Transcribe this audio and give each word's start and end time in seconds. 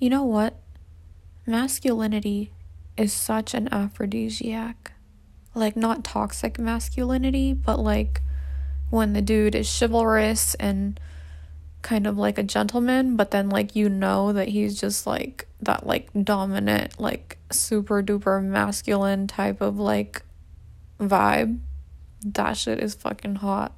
You 0.00 0.08
know 0.08 0.24
what? 0.24 0.56
Masculinity 1.46 2.52
is 2.96 3.12
such 3.12 3.52
an 3.52 3.68
aphrodisiac. 3.70 4.92
Like, 5.54 5.76
not 5.76 6.04
toxic 6.04 6.58
masculinity, 6.58 7.52
but 7.52 7.78
like 7.78 8.22
when 8.88 9.12
the 9.12 9.20
dude 9.20 9.54
is 9.54 9.78
chivalrous 9.78 10.54
and 10.54 10.98
kind 11.82 12.06
of 12.06 12.16
like 12.16 12.38
a 12.38 12.42
gentleman, 12.42 13.16
but 13.16 13.30
then 13.30 13.50
like 13.50 13.76
you 13.76 13.90
know 13.90 14.32
that 14.32 14.48
he's 14.48 14.80
just 14.80 15.06
like 15.06 15.46
that 15.60 15.86
like 15.86 16.08
dominant, 16.24 16.98
like 16.98 17.36
super 17.52 18.02
duper 18.02 18.42
masculine 18.42 19.26
type 19.26 19.60
of 19.60 19.78
like 19.78 20.22
vibe. 20.98 21.58
That 22.24 22.56
shit 22.56 22.80
is 22.80 22.94
fucking 22.94 23.36
hot. 23.36 23.74